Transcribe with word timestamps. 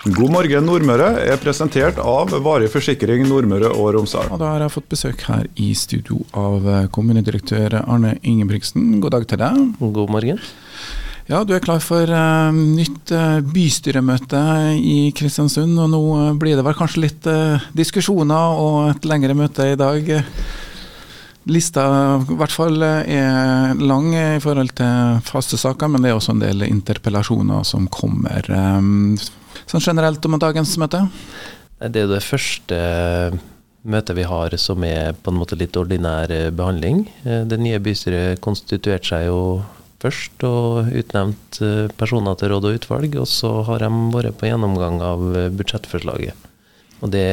God 0.00 0.30
morgen 0.32 0.64
Nordmøre 0.64 1.10
er 1.28 1.36
presentert 1.42 1.98
av 2.00 2.30
Varig 2.40 2.70
forsikring 2.72 3.26
Nordmøre 3.28 3.68
og 3.68 3.90
Romsdal. 3.98 4.30
Og 4.32 4.38
da 4.40 4.54
har 4.54 4.62
jeg 4.64 4.72
fått 4.72 4.86
besøk 4.88 5.24
her 5.28 5.44
i 5.60 5.74
studio 5.76 6.22
av 6.32 6.64
eh, 6.64 6.86
kommunedirektør 6.88 7.76
Arne 7.82 8.14
Ingebrigtsen. 8.24 8.94
God 9.02 9.12
dag 9.12 9.26
til 9.28 9.42
deg. 9.42 9.58
God 9.76 10.08
morgen. 10.14 10.40
Ja, 11.28 11.42
Du 11.44 11.52
er 11.52 11.60
klar 11.60 11.82
for 11.84 12.08
uh, 12.08 12.48
nytt 12.48 13.12
uh, 13.12 13.44
bystyremøte 13.44 14.40
i 14.80 15.12
Kristiansund. 15.12 15.76
og 15.76 15.92
Nå 15.92 16.00
uh, 16.16 16.30
blir 16.32 16.56
det 16.56 16.64
vel 16.64 16.78
kanskje 16.78 17.02
litt 17.04 17.28
diskusjoner 17.76 18.56
og 18.56 18.78
et 18.94 19.04
lengre 19.10 19.36
møte 19.36 19.66
i 19.68 19.76
dag. 19.76 20.08
Lista 21.52 21.84
i 22.24 22.38
hvert 22.40 22.56
fall 22.56 22.80
er 22.84 23.76
lang 23.76 24.08
i 24.16 24.40
forhold 24.40 24.72
til 24.80 25.20
faste 25.28 25.60
saker, 25.60 25.92
men 25.92 26.00
det 26.00 26.14
er 26.14 26.16
også 26.16 26.38
en 26.38 26.42
del 26.42 26.64
interpellasjoner 26.70 27.68
som 27.68 27.84
kommer. 27.92 28.48
Um, 28.48 29.20
sånn 29.70 29.84
generelt 29.84 30.24
om 30.26 30.38
dagens 30.40 30.76
møte? 30.80 31.04
Det 31.80 32.04
er 32.04 32.10
det 32.10 32.20
første 32.24 32.78
møtet 33.80 34.18
vi 34.18 34.26
har 34.28 34.54
som 34.60 34.84
er 34.84 35.14
på 35.16 35.32
en 35.32 35.38
måte 35.40 35.56
litt 35.56 35.76
ordinær 35.80 36.28
behandling. 36.52 37.06
Det 37.24 37.58
nye 37.60 37.80
bystyret 37.80 38.42
konstituerte 38.44 39.14
seg 39.14 39.30
jo 39.30 39.40
først 40.00 40.44
og 40.44 40.92
utnevnt 40.96 41.60
personer 42.00 42.36
til 42.36 42.52
råd 42.52 42.68
og 42.68 42.76
utvalg, 42.76 43.16
og 43.20 43.28
så 43.28 43.54
har 43.68 43.84
de 43.84 43.90
vært 44.12 44.36
på 44.40 44.50
gjennomgang 44.50 45.00
av 45.04 45.24
budsjettforslaget. 45.56 46.48
Og 47.00 47.12
det 47.14 47.28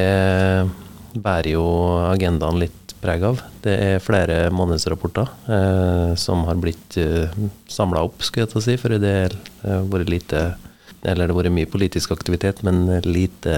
bærer 1.18 1.54
jo 1.58 1.66
agendaen 2.08 2.62
litt 2.62 2.96
preg 3.02 3.24
av. 3.28 3.42
Det 3.64 3.74
er 3.74 4.04
flere 4.04 4.48
månedsrapporter 4.54 5.30
eh, 5.54 6.14
som 6.20 6.46
har 6.48 6.60
blitt 6.62 6.98
eh, 7.02 7.30
samla 7.70 8.04
opp, 8.08 8.24
skulle 8.26 8.48
jeg 8.48 8.54
ta 8.54 8.64
si, 8.64 8.78
for 8.82 8.96
det 8.98 9.14
har 9.14 9.36
eh, 9.36 9.84
vært 9.92 10.12
lite 10.12 10.44
Eller 11.04 11.28
det 11.28 11.34
har 11.34 11.40
vært 11.42 11.56
mye 11.56 11.70
politisk 11.70 12.14
aktivitet, 12.16 12.64
men 12.66 12.86
lite 13.06 13.58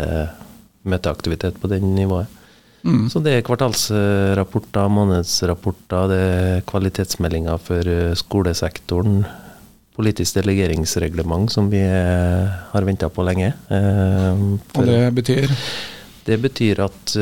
møteaktivitet 0.90 1.60
på 1.62 1.70
det 1.72 1.82
nivået. 1.84 2.28
Mm. 2.88 3.10
Så 3.12 3.20
det 3.20 3.34
er 3.36 3.46
kvartalsrapporter, 3.48 4.88
månedsrapporter, 4.96 6.10
det 6.12 6.20
er 6.24 6.66
kvalitetsmeldinger 6.70 7.60
for 7.62 7.92
eh, 7.92 8.16
skolesektoren. 8.20 9.22
Politisk 10.00 10.38
delegeringsreglement 10.38 11.52
som 11.52 11.68
vi 11.72 11.82
eh, 11.84 12.60
har 12.72 12.88
venta 12.88 13.10
på 13.12 13.26
lenge. 13.28 13.52
For, 13.68 14.80
Og 14.80 14.88
det 14.88 15.02
betyr? 15.18 15.56
Det 16.30 16.38
betyr 16.40 16.86
at 16.86 17.18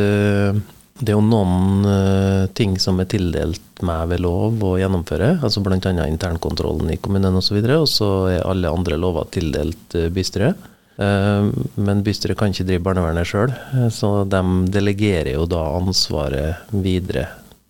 det 1.00 1.12
er 1.12 1.18
jo 1.18 1.26
noen 1.26 1.86
uh, 1.86 2.48
ting 2.58 2.78
som 2.82 2.98
er 3.02 3.10
tildelt 3.12 3.82
meg 3.86 4.08
ved 4.12 4.24
lov 4.26 4.64
å 4.66 4.74
gjennomføre, 4.80 5.36
altså 5.46 5.62
bl.a. 5.62 5.78
internkontrollen 6.08 6.90
i 6.94 6.98
kommunen 7.02 7.38
osv. 7.38 7.60
Og, 7.62 7.86
så 7.92 8.10
er 8.32 8.48
alle 8.48 8.72
andre 8.74 8.98
lover 9.00 9.30
tildelt 9.34 9.98
uh, 9.98 10.08
bystyret. 10.14 10.70
Uh, 10.98 11.54
men 11.78 12.02
bystyret 12.06 12.40
kan 12.40 12.54
ikke 12.54 12.66
drive 12.66 12.86
barnevernet 12.88 13.30
sjøl, 13.30 13.54
så 13.94 14.24
de 14.26 14.42
delegerer 14.74 15.36
jo 15.36 15.46
da 15.50 15.68
ansvaret 15.78 16.74
videre 16.74 17.28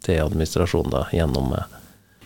til 0.08 0.24
administrasjonen 0.24 0.94
da, 0.94 1.04
gjennom 1.12 1.52
meg. 1.52 1.78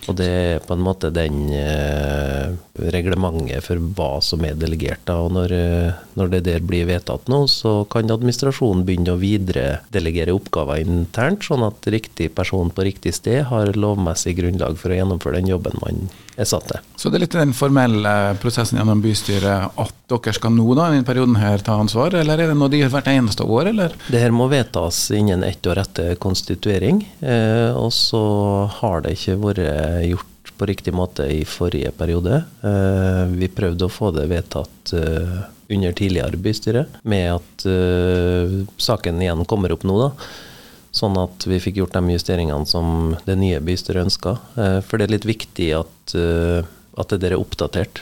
Og 0.10 0.18
det 0.18 0.28
er 0.28 0.64
på 0.66 0.74
en 0.74 0.84
måte 0.84 1.12
den 1.14 1.52
eh, 1.54 2.54
reglementet 2.92 3.66
for 3.66 3.82
hva 3.98 4.10
som 4.24 4.44
er 4.48 4.58
delegert. 4.58 5.04
da, 5.06 5.20
og 5.22 5.34
når, 5.36 5.54
eh, 5.54 6.00
når, 6.18 6.32
det 6.34 6.42
der 6.48 6.66
blir 6.66 6.88
vedtatt 6.90 7.30
nå, 7.32 7.44
så 7.52 7.82
kan 7.92 8.10
administrasjonen 8.12 8.86
begynne 8.88 9.14
å 9.14 9.22
videredelegere 9.22 10.34
oppgaver 10.36 10.82
internt, 10.82 11.46
sånn 11.46 11.66
at 11.68 11.92
riktig 11.94 12.32
person 12.36 12.74
på 12.74 12.88
riktig 12.88 13.14
sted 13.18 13.46
har 13.52 13.76
lovmessig 13.78 14.36
grunnlag 14.40 14.80
for 14.82 14.94
å 14.94 15.00
gjennomføre 15.00 15.40
den 15.40 15.54
jobben 15.54 15.78
man 15.84 16.08
er 16.40 16.48
satt 16.48 16.68
til. 16.72 16.82
Så 16.98 17.10
det 17.10 17.20
er 17.20 17.26
litt 17.26 17.38
den 17.38 17.54
formelle 17.56 18.14
prosessen 18.42 18.80
gjennom 18.80 19.02
bystyret 19.04 19.78
at 19.80 19.98
dere 20.12 20.34
skal 20.36 20.54
nå 20.56 20.66
da, 20.76 20.90
i 20.90 20.98
denne 20.98 21.08
perioden 21.08 21.38
her 21.40 21.64
ta 21.64 21.78
ansvar, 21.82 22.16
eller 22.18 22.40
er 22.42 22.52
det 22.52 22.58
noe 22.58 22.72
de 22.72 22.82
gjør 22.82 22.94
hvert 22.96 23.12
eneste 23.12 23.46
år, 23.46 23.72
eller? 23.72 23.96
Det 24.12 24.22
her 24.22 24.34
må 24.36 24.48
vedtas 24.52 25.04
innen 25.16 25.46
ett 25.48 25.66
år 25.68 25.84
etter 25.84 26.18
konstituering, 26.22 27.04
eh, 27.22 27.72
og 27.76 27.92
så 27.96 28.24
har 28.80 29.06
det 29.06 29.16
ikke 29.18 29.38
vært 29.42 29.62
gjort 30.10 30.28
på 30.62 30.66
riktig 30.66 30.94
måte 30.94 31.24
i 31.24 31.46
forrige 31.46 31.92
periode. 31.92 32.44
Eh, 32.62 33.26
vi 33.34 33.48
prøvde 33.50 33.86
å 33.88 33.90
få 33.90 34.12
det 34.14 34.28
vedtatt 34.30 34.94
eh, 34.94 35.40
under 35.74 35.92
tidligere 35.98 36.38
bystyre, 36.38 36.86
med 37.02 37.34
at 37.34 37.66
eh, 37.66 38.62
saken 38.78 39.22
igjen 39.22 39.46
kommer 39.50 39.74
opp 39.74 39.84
nå. 39.90 39.98
da. 40.04 40.12
Sånn 40.94 41.18
at 41.18 41.48
vi 41.48 41.58
fikk 41.64 41.80
gjort 41.80 41.96
de 41.96 42.14
justeringene 42.14 42.66
som 42.70 43.16
det 43.26 43.36
nye 43.40 43.62
bystyret 43.64 44.06
ønska. 44.06 44.36
For 44.84 45.00
det 45.00 45.06
er 45.06 45.14
litt 45.14 45.26
viktig 45.30 45.70
at, 45.78 46.14
at 46.14 47.14
det 47.14 47.20
der 47.24 47.32
er 47.32 47.40
oppdatert. 47.40 48.02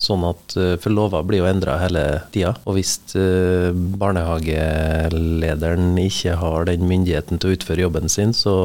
Sånn 0.00 0.24
at, 0.24 0.56
For 0.80 0.88
lover 0.88 1.20
blir 1.28 1.42
jo 1.42 1.50
endra 1.50 1.76
hele 1.82 2.24
tida. 2.32 2.54
Og 2.64 2.78
hvis 2.78 2.94
barnehagelederen 4.00 5.92
ikke 6.00 6.40
har 6.40 6.64
den 6.70 6.88
myndigheten 6.88 7.36
til 7.36 7.52
å 7.52 7.54
utføre 7.58 7.84
jobben 7.84 8.08
sin, 8.08 8.32
så 8.32 8.56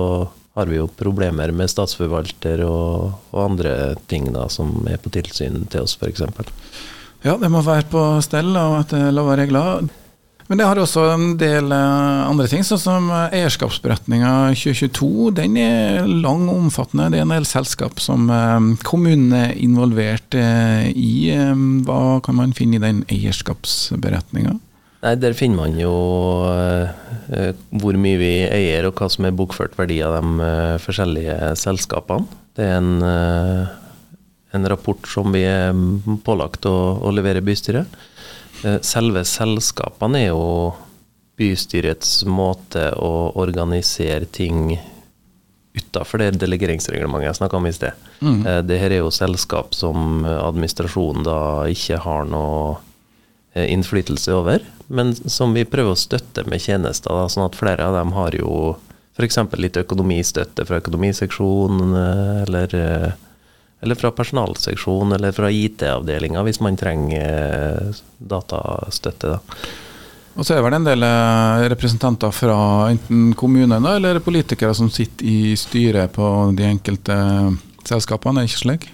har 0.56 0.72
vi 0.72 0.80
jo 0.80 0.88
problemer 0.88 1.52
med 1.52 1.72
statsforvalter 1.72 2.64
og, 2.64 3.12
og 3.36 3.42
andre 3.44 3.96
ting 4.12 4.32
da, 4.36 4.48
som 4.52 4.88
er 4.88 5.02
på 5.02 5.12
tilsyn 5.12 5.66
til 5.72 5.84
oss, 5.84 5.98
f.eks. 6.00 6.24
Ja, 7.26 7.36
det 7.42 7.52
må 7.52 7.64
være 7.66 7.88
på 7.92 8.08
stell 8.24 8.54
og 8.56 8.80
etter 8.84 9.12
lov 9.14 9.34
og 9.34 9.40
regler. 9.42 9.88
Men 10.46 10.60
det 10.60 10.68
har 10.68 10.78
også 10.78 11.08
en 11.10 11.24
del 11.42 11.74
eh, 11.74 12.20
andre 12.30 12.46
ting, 12.48 12.62
sånn 12.64 12.82
som 12.82 13.08
eierskapsberetninga 13.10 14.52
2022. 14.54 15.32
Den 15.40 15.58
er 15.58 16.06
lang 16.06 16.46
og 16.46 16.68
omfattende. 16.68 17.10
Det 17.10 17.20
er 17.20 17.26
en 17.26 17.34
del 17.34 17.48
selskap 17.50 17.98
som 18.04 18.30
eh, 18.30 18.70
kommunen 18.86 19.34
er 19.34 19.56
involvert 19.58 20.38
eh, 20.38 20.92
i. 20.94 21.34
Hva 21.88 22.20
kan 22.26 22.38
man 22.38 22.54
finne 22.58 22.78
i 22.78 22.84
den 22.84 23.02
eierskapsberetninga? 23.10 24.60
Nei, 25.06 25.14
Der 25.22 25.36
finner 25.38 25.68
man 25.68 25.78
jo 25.78 25.94
uh, 26.50 27.52
hvor 27.78 27.98
mye 28.02 28.18
vi 28.18 28.32
eier 28.50 28.88
og 28.88 28.98
hva 28.98 29.10
som 29.12 29.28
er 29.28 29.36
bokført 29.38 29.78
verdi 29.78 30.00
av 30.02 30.18
de 30.18 30.40
uh, 30.42 30.78
forskjellige 30.82 31.52
selskapene. 31.62 32.26
Det 32.58 32.66
er 32.66 32.80
en, 32.80 33.04
uh, 33.04 33.68
en, 34.56 34.66
rapport 34.72 35.06
som 35.10 35.30
vi 35.36 35.44
er 35.46 35.76
pålagt 36.26 36.66
å, 36.66 36.76
å 37.06 37.14
levere 37.14 37.46
bystyret. 37.46 38.02
selve 38.82 39.22
selskapene 39.28 40.24
er 40.24 40.30
jo 40.32 40.74
bystyrets 41.38 42.24
måte 42.26 42.88
å 42.98 43.36
organisere 43.38 44.26
ting 44.26 44.72
utafor 45.76 46.24
det 46.24 46.40
delegeringsreglementet 46.40 47.28
jeg 47.28 47.38
snakka 47.42 47.60
om 47.60 47.68
i 47.68 47.74
sted. 47.76 48.08
Mm. 48.24 48.42
det 48.66 48.80
her 48.80 48.96
er 48.96 49.04
jo 49.04 49.12
selskap 49.12 49.76
som 49.76 50.24
administrasjonen 50.24 51.28
da 51.28 51.40
ikke 51.70 52.00
har 52.08 52.26
noe 52.32 52.78
innflytelse 53.56 54.34
over 54.36 54.64
men 54.88 55.16
som 55.16 55.54
vi 55.54 55.66
prøver 55.66 55.96
å 55.96 56.00
støtte 56.00 56.46
med 56.50 56.62
tjenester. 56.62 57.14
Da, 57.14 57.30
sånn 57.32 57.48
at 57.48 57.58
flere 57.58 57.88
av 57.88 57.98
dem 57.98 58.14
har 58.16 58.36
jo 58.38 58.76
f.eks. 59.16 59.40
litt 59.62 59.80
økonomistøtte 59.80 60.66
fra 60.68 60.82
økonomiseksjonen, 60.82 61.96
eller, 62.44 62.76
eller 63.82 64.00
fra 64.00 64.12
personalseksjonen, 64.16 65.16
eller 65.18 65.36
fra 65.36 65.50
IT-avdelinga, 65.52 66.44
hvis 66.46 66.62
man 66.64 66.78
trenger 66.80 67.96
datastøtte. 68.20 69.38
da. 69.38 69.66
Og 70.36 70.44
så 70.44 70.58
er 70.58 70.66
det 70.68 70.78
en 70.82 70.90
del 70.90 71.06
eh, 71.08 71.66
representanter 71.72 72.34
fra 72.36 72.58
enten 72.92 73.30
kommunene 73.40 73.94
eller 73.96 74.20
politikere 74.20 74.76
som 74.76 74.90
sitter 74.92 75.30
i 75.32 75.54
styret 75.56 76.12
på 76.12 76.28
de 76.58 76.68
enkelte 76.68 77.16
selskapene, 77.88 78.44
er 78.44 78.44
det 78.44 78.52
ikke 78.52 78.66
slik? 78.66 78.90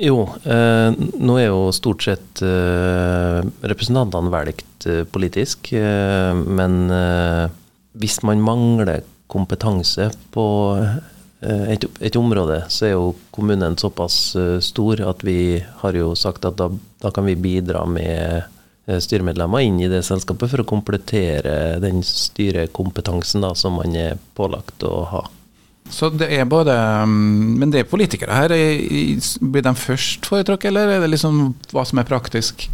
Jo, 0.00 0.22
eh, 0.48 0.94
nå 1.20 1.34
er 1.36 1.50
jo 1.50 1.68
stort 1.76 2.06
sett 2.06 2.40
eh, 2.40 3.40
representantene 3.68 4.32
valgt 4.32 4.86
eh, 4.88 5.02
politisk. 5.04 5.74
Eh, 5.76 6.32
men 6.32 6.86
eh, 6.88 7.50
hvis 8.00 8.22
man 8.24 8.40
mangler 8.40 9.04
kompetanse 9.30 10.06
på 10.32 10.44
eh, 10.80 11.66
et, 11.74 11.84
et, 12.00 12.16
område, 12.16 12.62
så 12.72 12.86
er 12.88 12.94
jo 12.94 13.10
kommunen 13.34 13.76
såpass 13.80 14.16
stor 14.64 15.02
at 15.04 15.24
vi 15.26 15.60
har 15.82 15.98
jo 15.98 16.14
sagt 16.16 16.48
at 16.48 16.56
da, 16.56 16.70
da 17.04 17.12
kan 17.12 17.28
vi 17.28 17.36
bidra 17.36 17.84
med 17.88 18.48
styremedlemmer 18.90 19.62
inn 19.62 19.78
i 19.84 19.88
det 19.92 20.00
selskapet 20.02 20.50
for 20.50 20.64
å 20.64 20.68
komplettere 20.68 21.76
den 21.84 22.00
styrekompetansen 22.04 23.44
da, 23.44 23.52
som 23.54 23.76
man 23.78 23.92
er 23.94 24.16
pålagt 24.34 24.82
å 24.88 25.04
ha. 25.12 25.22
Så 25.90 26.10
det 26.14 26.30
er 26.32 26.48
både 26.48 26.74
mm, 27.06 27.58
Men 27.60 27.72
det 27.74 27.82
er 27.82 27.90
politikere 27.90 28.36
her. 28.36 28.54
Blir 29.40 29.66
de 29.66 29.74
først 29.76 30.26
foretrukket, 30.30 30.70
eller 30.70 30.96
er 30.96 31.04
det 31.04 31.12
liksom 31.14 31.54
hva 31.74 31.84
som 31.88 32.00
er 32.00 32.08
praktisk? 32.08 32.68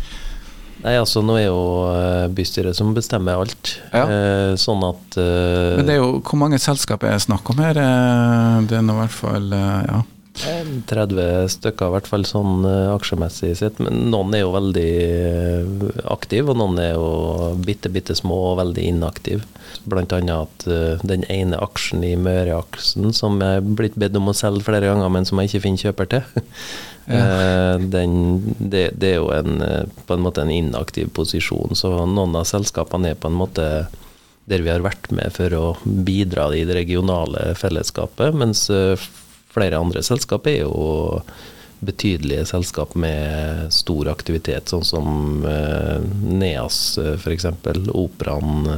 Nei, 0.85 0.95
altså 1.01 1.23
Nå 1.25 1.39
er 1.41 1.47
jo 1.49 1.61
eh, 1.91 2.27
bystyret 2.37 2.77
som 2.79 2.93
bestemmer 2.95 3.41
alt. 3.41 3.77
Ja. 3.91 4.05
Eh, 4.05 4.53
sånn 4.61 4.85
at 4.87 5.17
eh, 5.21 5.73
Men 5.79 5.89
det 5.89 5.97
er 5.97 6.03
jo 6.03 6.21
Hvor 6.21 6.39
mange 6.41 6.61
selskap 6.63 7.07
er 7.07 7.17
det 7.17 7.25
snakk 7.25 7.49
om 7.53 7.63
her? 7.65 7.81
Det 8.69 8.77
er 8.77 8.85
nå 8.85 8.99
i 8.99 9.01
hvert 9.01 9.17
fall 9.17 9.49
ja, 9.57 10.03
30 10.37 11.49
stykker, 11.49 11.89
i 11.89 11.95
hvert 11.95 12.09
fall 12.11 12.27
sånn 12.29 12.67
uh, 12.67 12.93
aksjemessig 12.95 13.55
sett. 13.59 13.79
Men 13.83 14.11
noen 14.13 14.35
er 14.37 14.45
jo 14.45 14.53
veldig 14.55 14.91
uh, 15.65 15.87
aktive, 16.13 16.53
og 16.53 16.61
noen 16.61 16.81
er 16.83 16.93
jo 16.95 17.55
bitte, 17.65 17.91
bitte 17.93 18.17
små 18.19 18.37
og 18.53 18.59
veldig 18.61 18.85
inaktive. 18.93 19.47
Annet 19.87 20.35
at 20.35 20.69
uh, 20.69 21.05
den 21.07 21.25
ene 21.33 21.61
aksjen 21.63 22.05
i 22.05 22.15
Møreaksen 22.21 23.15
som 23.17 23.41
jeg 23.41 23.63
er 23.63 23.73
blitt 23.81 23.97
bedt 23.99 24.19
om 24.19 24.31
å 24.31 24.37
selge 24.37 24.67
flere 24.69 24.91
ganger, 24.91 25.13
men 25.13 25.29
som 25.29 25.41
jeg 25.41 25.51
ikke 25.51 25.65
finner 25.67 25.87
kjøper 25.89 26.13
til, 26.13 26.47
ja. 27.17 27.77
den, 27.81 28.17
det, 28.59 28.89
det, 28.99 29.15
er 29.15 29.21
jo 29.21 29.31
en, 29.33 29.61
på 30.07 30.17
en 30.17 30.25
måte 30.25 30.45
en 30.45 30.53
inaktiv 30.53 31.13
posisjon. 31.17 31.77
Så 31.79 31.93
noen 32.11 32.37
av 32.37 32.49
selskapene 32.49 33.15
er 33.15 33.21
på 33.21 33.31
en 33.31 33.39
måte 33.39 33.69
der 34.47 34.63
vi 34.63 34.71
har 34.71 34.85
vært 34.85 35.09
med 35.15 35.33
for 35.35 35.55
å 35.59 35.69
bidra 35.85 36.53
i 36.55 36.67
det 36.69 36.77
regionale 36.77 37.55
fellesskapet, 37.59 38.37
mens 38.39 38.69
Flere 39.57 39.81
andre 39.81 40.05
selskap 40.05 40.47
er 40.53 40.63
jo 40.67 41.23
betydelige 41.87 42.47
selskap 42.49 42.95
med 42.97 43.73
stor 43.73 44.09
aktivitet, 44.13 44.69
sånn 44.73 44.85
som 44.85 45.45
eh, 45.49 45.99
NEAS 46.41 46.79
f.eks., 47.17 47.51
Operaen. 47.93 48.69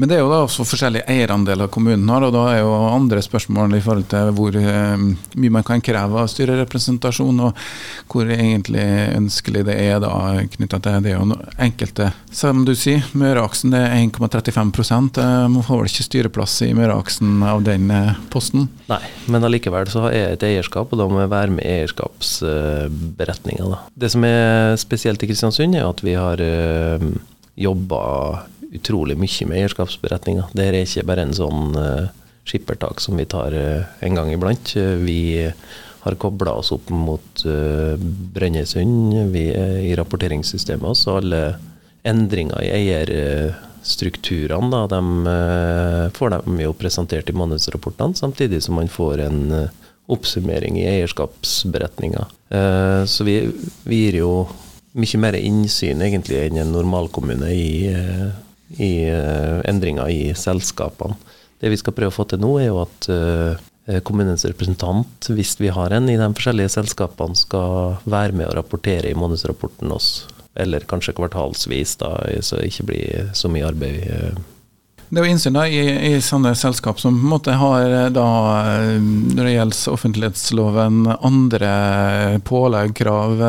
Eh, 0.00 0.02
men 0.02 0.08
det 0.08 0.16
er 0.16 0.20
jo 0.22 0.30
da 0.30 0.40
også 0.44 0.64
forskjellige 0.64 1.04
eierandeler 1.08 1.68
kommunen 1.68 2.08
har, 2.08 2.24
og 2.24 2.32
da 2.32 2.46
er 2.54 2.60
jo 2.62 2.72
andre 2.88 3.20
spørsmål 3.22 3.74
i 3.76 3.80
forhold 3.84 4.06
til 4.08 4.30
hvor 4.36 4.56
eh, 4.56 4.96
mye 5.36 5.50
man 5.52 5.64
kan 5.66 5.80
kreve 5.80 6.20
av 6.20 6.28
styrerepresentasjon, 6.30 7.40
og 7.44 7.52
hvor 8.10 8.30
egentlig 8.30 8.84
ønskelig 9.16 9.64
det 9.68 9.76
er 9.76 10.00
da 10.00 10.40
knytta 10.56 10.80
til 10.80 11.02
det. 11.04 11.16
Og 11.20 11.36
enkelte, 11.60 12.10
som 12.32 12.64
du 12.64 12.74
sier, 12.74 13.04
Møreaksen 13.12 13.74
er 13.76 13.90
1,35 13.98 15.20
Man 15.50 15.62
får 15.66 15.76
vel 15.82 15.90
ikke 15.90 16.08
styreplass 16.08 16.62
i 16.64 16.74
Møreaksen 16.76 17.42
av 17.44 17.64
den 17.66 17.90
eh, 17.92 18.14
posten? 18.32 18.68
Nei, 18.90 19.02
men 19.30 19.44
allikevel 19.46 19.86
så 19.92 20.08
er 20.10 20.32
et 20.34 20.44
eierskap, 20.46 20.92
og 20.92 20.98
da 21.00 21.06
må 21.10 21.20
jeg 21.22 21.32
være 21.32 21.50
med 21.56 21.64
i 21.64 21.70
eierskapsberetninga. 21.80 23.78
Det 24.00 24.10
som 24.12 24.24
er 24.26 24.76
spesielt 24.80 25.22
i 25.22 25.28
Kristiansund, 25.30 25.76
er 25.76 25.84
at 25.88 26.00
vi 26.04 26.14
har 26.16 26.40
eh, 26.40 26.98
jobba 27.60 28.00
utrolig 28.74 29.16
mye 29.18 29.46
med 29.48 29.58
eierskapsberetninga. 29.60 30.48
Det 30.54 30.66
er 30.68 30.78
ikke 30.80 31.06
bare 31.08 31.26
en 31.26 31.36
sånn 31.36 31.76
uh, 31.76 32.10
skippertak 32.48 33.02
som 33.02 33.18
vi 33.18 33.26
tar 33.30 33.54
uh, 33.54 33.88
en 34.04 34.18
gang 34.18 34.30
iblant. 34.34 34.74
Uh, 34.76 34.94
vi 35.02 35.20
har 36.00 36.16
kobla 36.16 36.54
oss 36.56 36.70
opp 36.72 36.88
mot 36.88 37.42
Brønnøysund 37.44 39.36
i 39.36 39.90
rapporteringssystemet. 39.98 40.96
Så 40.96 41.18
alle 41.18 41.40
endringer 42.08 42.62
i 42.64 42.70
eierstrukturene 42.72 44.70
da, 44.72 44.86
de, 44.88 45.02
får 46.16 46.32
de 46.32 46.64
jo 46.64 46.72
presentert 46.80 47.28
i 47.28 47.36
månedsrapportene, 47.36 48.16
samtidig 48.16 48.62
som 48.64 48.80
man 48.80 48.88
får 48.88 49.26
en 49.26 49.68
oppsummering 50.08 50.80
i 50.80 50.88
eierskapsberetninga. 50.88 52.24
så 53.04 53.28
vi, 53.28 53.36
vi, 53.84 54.00
gir 54.06 54.22
jo 54.22 54.32
mye 54.96 55.20
mer 55.20 55.36
innsyn 55.36 56.00
egentlig 56.00 56.46
enn 56.46 56.64
en 56.64 56.72
normalkommune 56.80 57.52
i 57.52 57.92
i 58.78 58.92
uh, 59.10 59.60
endringer 59.68 60.10
i 60.12 60.30
selskapene. 60.36 61.16
Det 61.60 61.72
vi 61.72 61.78
skal 61.80 61.94
prøve 61.96 62.12
å 62.12 62.14
få 62.14 62.26
til 62.30 62.40
nå, 62.40 62.54
er 62.60 62.70
jo 62.70 62.82
at 62.84 63.08
uh, 63.12 64.00
kommunens 64.06 64.46
representant, 64.46 65.30
hvis 65.32 65.56
vi 65.60 65.72
har 65.74 65.92
en 65.96 66.08
i 66.08 66.18
de 66.20 66.28
forskjellige 66.36 66.76
selskapene, 66.76 67.36
skal 67.36 67.98
være 68.04 68.36
med 68.36 68.48
å 68.48 68.54
rapportere 68.60 69.10
i 69.10 69.18
månedsrapporten 69.18 69.92
oss. 69.92 70.28
Eller 70.54 70.86
kanskje 70.88 71.14
kvartalsvis, 71.18 71.96
da, 72.00 72.14
så 72.44 72.58
det 72.58 72.70
ikke 72.70 72.88
blir 72.92 73.34
så 73.38 73.50
mye 73.52 73.68
arbeid. 73.68 74.40
Det 75.10 75.18
er 75.18 75.24
jo 75.26 75.30
innsyn 75.32 75.56
da, 75.56 75.64
i, 75.66 75.80
i, 76.06 76.10
sånne 76.22 76.52
selskap 76.54 77.00
som 77.02 77.16
på 77.18 77.24
en 77.24 77.32
måte 77.32 77.54
har 77.58 78.12
da, 78.14 78.26
når 79.02 79.40
det 79.42 79.54
gjelder 79.56 79.94
offentlighetsloven, 79.96 81.00
andre 81.26 81.70
pålegg, 82.46 82.94
krav. 83.00 83.42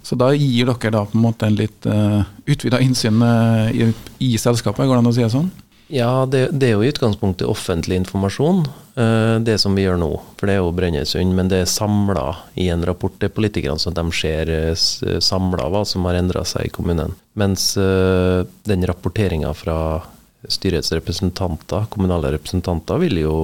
Så 0.00 0.16
da 0.16 0.30
gir 0.32 0.72
dere 0.72 0.94
da 0.94 1.04
på 1.04 1.18
en 1.18 1.26
måte 1.26 1.50
en 1.50 1.58
litt 1.58 1.84
uh, 1.84 2.24
utvida 2.48 2.80
innsyn 2.80 3.20
i, 3.76 3.90
i, 4.24 4.32
selskapet, 4.40 4.88
går 4.88 4.96
det 4.96 5.04
an 5.04 5.12
å 5.12 5.14
si 5.18 5.26
det 5.26 5.30
sånn? 5.36 5.52
Ja, 5.92 6.24
det, 6.24 6.46
det, 6.56 6.70
er 6.70 6.74
jo 6.78 6.86
i 6.86 6.88
utgangspunktet 6.90 7.46
offentlig 7.46 8.00
informasjon, 8.00 8.64
det 9.46 9.60
som 9.62 9.76
vi 9.76 9.84
gjør 9.84 10.00
nå. 10.00 10.08
For 10.40 10.48
det 10.48 10.56
er 10.56 10.64
jo 10.64 10.72
Brønnøysund, 10.74 11.36
men 11.36 11.52
det 11.52 11.60
er 11.62 11.70
samla 11.70 12.24
i 12.58 12.70
en 12.72 12.82
rapport 12.88 13.14
til 13.20 13.30
politikerne, 13.30 13.78
så 13.78 13.92
de 13.94 14.02
ser 14.16 14.50
samla 15.22 15.68
hva 15.70 15.84
som 15.86 16.08
har 16.08 16.18
endra 16.18 16.42
seg 16.48 16.66
i 16.66 16.72
kommunen. 16.74 17.14
Mens 17.38 17.74
den 17.76 18.88
rapporteringa 18.88 19.52
fra 19.54 19.78
styrets 20.48 20.92
representanter, 20.92 21.86
kommunale 21.90 22.32
representanter, 22.36 23.00
vil 23.02 23.22
jo 23.22 23.36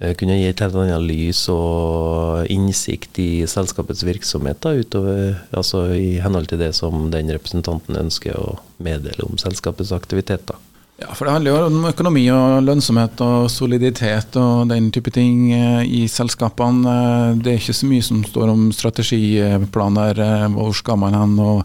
eh, 0.00 0.12
kunne 0.18 0.36
gi 0.38 0.48
et 0.50 0.62
helt 0.64 0.76
annet 0.78 1.04
lys 1.06 1.44
og 1.52 2.50
innsikt 2.52 3.20
i 3.22 3.30
selskapets 3.48 4.04
virksomhet, 4.06 4.60
da, 4.64 4.74
utover, 4.74 5.38
altså 5.54 5.86
i 5.96 6.18
henhold 6.22 6.50
til 6.50 6.60
det 6.62 6.72
som 6.78 7.08
den 7.12 7.32
representanten 7.32 7.98
ønsker 8.00 8.36
å 8.36 8.58
meddele 8.82 9.28
om 9.28 9.40
selskapets 9.40 9.94
aktiviteter. 9.94 10.58
Ja, 11.02 11.14
for 11.16 11.26
Det 11.26 11.32
handler 11.34 11.50
jo 11.50 11.62
om 11.66 11.86
økonomi 11.88 12.22
og 12.30 12.60
lønnsomhet 12.62 13.22
og 13.24 13.48
soliditet 13.50 14.36
og 14.38 14.68
den 14.70 14.90
type 14.94 15.10
ting 15.10 15.48
eh, 15.54 15.82
i 15.86 16.04
selskapene. 16.10 16.92
Eh, 16.92 17.40
det 17.42 17.54
er 17.54 17.58
ikke 17.62 17.80
så 17.80 17.88
mye 17.90 18.04
som 18.06 18.22
står 18.26 18.52
om 18.52 18.68
strategiplaner, 18.76 20.22
hvor 20.54 20.76
skal 20.76 21.00
man 21.02 21.16
hen. 21.16 21.38
og 21.42 21.64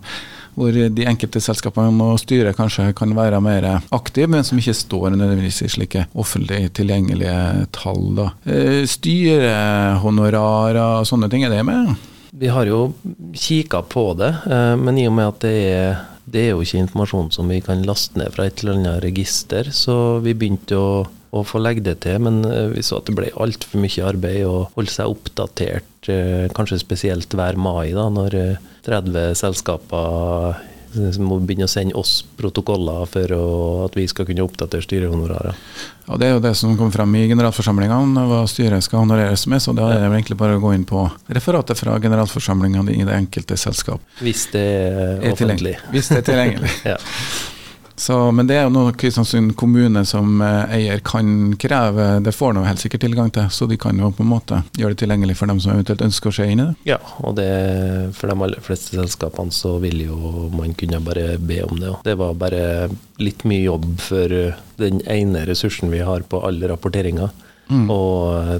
hvor 0.58 0.74
de 0.74 1.06
enkelte 1.06 1.42
selskapene 1.44 2.04
og 2.04 2.20
styret 2.22 2.58
kanskje 2.58 2.90
kan 2.98 3.14
være 3.16 3.40
mer 3.44 3.68
aktive, 3.94 4.28
men 4.34 4.44
som 4.48 4.58
ikke 4.58 4.74
står 4.76 5.10
nødvendigvis 5.14 5.62
i 5.64 5.70
slike 5.70 6.06
offentlig 6.18 6.74
tilgjengelige 6.78 7.68
tall. 7.78 8.16
Da. 8.18 8.28
Eh, 8.50 8.84
styrehonorarer 8.90 10.82
og 10.82 11.08
sånne 11.10 11.30
ting, 11.30 11.46
er 11.46 11.54
det 11.54 11.64
med? 11.68 11.94
Vi 12.38 12.48
har 12.54 12.66
jo 12.70 12.94
kikka 13.38 13.82
på 13.90 14.14
det, 14.18 14.34
eh, 14.50 14.76
men 14.82 14.98
i 14.98 15.08
og 15.10 15.14
med 15.18 15.28
at 15.30 15.40
det 15.46 15.56
er, 15.70 16.02
det 16.26 16.42
er 16.44 16.52
jo 16.56 16.62
ikke 16.66 16.82
informasjon 16.84 17.32
som 17.38 17.54
vi 17.54 17.62
kan 17.64 17.86
laste 17.88 18.18
ned 18.20 18.34
fra 18.34 18.44
et 18.50 18.58
eller 18.64 18.74
annet 18.80 19.04
register, 19.06 19.70
så 19.72 20.20
vi 20.26 20.34
begynte 20.34 20.76
å 20.78 21.06
å 21.36 21.44
få 21.48 21.62
legge 21.62 21.84
det 21.86 22.00
til, 22.06 22.22
men 22.24 22.42
eh, 22.48 22.72
vi 22.74 22.86
så 22.86 23.02
at 23.02 23.10
det 23.10 23.18
ble 23.18 23.34
altfor 23.36 23.82
mye 23.84 24.08
arbeid 24.08 24.46
å 24.48 24.68
holde 24.76 24.94
seg 24.94 25.12
oppdatert, 25.12 26.10
eh, 26.12 26.48
kanskje 26.56 26.82
spesielt 26.84 27.36
hver 27.36 27.60
mai, 27.60 27.92
da, 27.96 28.08
når 28.14 28.40
30 28.88 29.22
eh, 29.22 29.36
selskaper 29.38 30.66
må 31.22 31.38
begynne 31.44 31.68
å 31.68 31.70
sende 31.70 31.98
oss 32.00 32.22
protokoller 32.40 33.06
for 33.12 33.34
å, 33.36 33.46
at 33.86 33.98
vi 33.98 34.08
skal 34.10 34.28
kunne 34.28 34.46
oppdatere 34.46 34.86
styrehonorarer. 34.86 35.58
Ja, 36.08 36.18
Det 36.18 36.28
er 36.28 36.34
jo 36.36 36.44
det 36.44 36.54
som 36.56 36.78
kommer 36.80 36.96
frem 36.96 37.16
i 37.20 37.26
generalforsamlingene, 37.28 38.24
hva 38.30 38.40
styret 38.50 38.86
skal 38.86 39.04
honoreres 39.04 39.44
med. 39.52 39.62
Så 39.62 39.76
da 39.78 39.90
er 39.92 40.06
det 40.06 40.10
egentlig 40.10 40.40
bare 40.40 40.58
å 40.58 40.64
gå 40.64 40.72
inn 40.74 40.88
på 40.88 41.04
referatet 41.36 41.80
fra 41.80 41.98
generalforsamlingene 42.02 42.96
i 42.96 43.04
det 43.08 43.18
enkelte 43.18 43.60
selskap. 43.60 44.02
Hvis 44.24 44.48
det 44.54 44.64
er 44.64 45.28
offentlig. 45.34 45.76
Hvis 45.92 46.14
det 46.14 46.22
er 46.22 46.28
tilgjengelig. 46.32 46.74
ja. 46.94 46.98
Så, 48.00 48.32
men 48.32 48.46
det 48.46 48.60
er 48.60 48.68
jo 48.68 48.74
noe 48.76 48.94
Kristiansund 48.94 49.56
kommune 49.58 50.04
som 50.06 50.38
eh, 50.46 50.74
eier 50.76 51.02
kan 51.06 51.56
kreve. 51.58 52.20
Det 52.22 52.34
får 52.36 52.54
de 52.54 52.66
helt 52.68 52.82
sikkert 52.84 53.02
tilgang 53.02 53.32
til, 53.34 53.48
så 53.50 53.66
de 53.66 53.78
kan 53.82 53.98
jo 53.98 54.12
på 54.14 54.22
en 54.22 54.30
måte 54.30 54.60
gjøre 54.78 54.94
det 54.94 55.00
tilgjengelig 55.02 55.38
for 55.40 55.50
dem 55.50 55.62
som 55.64 55.74
eventuelt 55.74 56.04
ønsker 56.06 56.30
å 56.30 56.36
se 56.38 56.46
inn 56.46 56.62
i 56.62 56.68
det. 56.68 56.76
Ja, 56.92 57.00
og 57.26 57.40
det, 57.40 57.50
for 58.18 58.30
de 58.30 58.38
aller 58.46 58.62
fleste 58.62 58.94
selskapene 58.94 59.56
så 59.56 59.80
vil 59.82 60.04
jo 60.06 60.48
man 60.54 60.78
kunne 60.78 61.02
bare 61.02 61.40
be 61.42 61.64
om 61.66 61.82
det. 61.82 61.96
Det 62.06 62.14
var 62.22 62.38
bare 62.38 62.62
litt 63.18 63.42
mye 63.50 63.66
jobb 63.66 63.90
for 64.06 64.38
den 64.78 65.02
ene 65.10 65.48
ressursen 65.50 65.90
vi 65.90 66.04
har 66.06 66.22
på 66.30 66.44
alle 66.46 66.70
rapporteringer, 66.70 67.34
mm. 67.66 67.90
å 67.90 68.04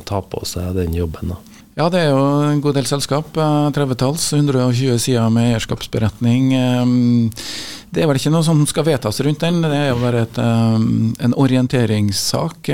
ta 0.10 0.24
på 0.26 0.42
seg 0.50 0.74
den 0.82 0.98
jobben. 0.98 1.36
da. 1.36 1.57
Ja, 1.78 1.92
det 1.94 2.00
er 2.02 2.08
jo 2.10 2.22
en 2.42 2.62
god 2.64 2.74
del 2.74 2.88
selskap. 2.90 3.36
30-talls, 3.38 4.32
eh, 4.34 4.40
120 4.42 4.98
sider 4.98 5.28
med 5.30 5.52
eierskapsberetning. 5.52 6.48
Det 7.94 8.02
er 8.02 8.10
vel 8.10 8.18
ikke 8.18 8.32
noe 8.34 8.44
som 8.44 8.64
skal 8.68 8.88
vedtas 8.88 9.22
rundt 9.22 9.44
den, 9.46 9.62
det 9.62 9.78
er 9.78 9.92
jo 9.92 10.00
bare 10.02 10.24
et, 10.26 10.40
en 10.42 11.36
orienteringssak. 11.38 12.72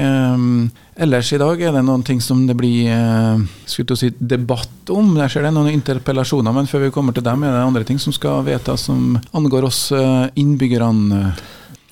Ellers 1.03 1.33
i 1.35 1.41
dag 1.41 1.61
er 1.61 1.75
det 1.75 1.83
noen 1.83 2.05
ting 2.07 2.23
som 2.23 2.45
det 2.47 2.55
blir 2.55 2.87
eh, 2.93 3.43
si, 3.67 3.83
debatt 4.19 4.93
om. 4.95 5.11
Der 5.19 5.27
ser 5.27 5.43
det 5.43 5.51
noen 5.51 5.73
interpellasjoner, 5.73 6.55
men 6.55 6.71
før 6.71 6.87
vi 6.87 6.93
kommer 6.95 7.13
til 7.13 7.27
dem, 7.27 7.43
er 7.43 7.57
det 7.57 7.67
andre 7.67 7.83
ting 7.83 7.99
som 7.99 8.15
skal 8.15 8.47
vedtas 8.47 8.87
som 8.87 9.19
angår 9.35 9.67
oss 9.67 9.83
eh, 9.91 10.31
innbyggerne. 10.39 11.35